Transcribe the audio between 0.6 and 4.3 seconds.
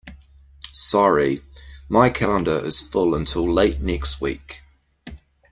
Sorry, my calendar is full until late next